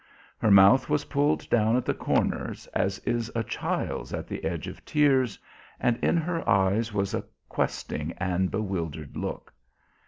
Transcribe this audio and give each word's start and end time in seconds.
Her 0.39 0.49
mouth 0.49 0.89
was 0.89 1.05
pulled 1.05 1.47
down 1.51 1.75
at 1.75 1.85
the 1.85 1.93
corners, 1.93 2.65
as 2.73 2.97
is 3.05 3.31
a 3.35 3.43
child's 3.43 4.13
at 4.15 4.25
the 4.27 4.43
edge 4.45 4.67
of 4.67 4.83
tears, 4.83 5.37
and 5.79 5.97
in 6.03 6.17
her 6.17 6.41
eyes 6.49 6.91
was 6.91 7.13
a 7.13 7.23
questing 7.49 8.11
and 8.17 8.49
bewildered 8.49 9.15
look. 9.15 9.53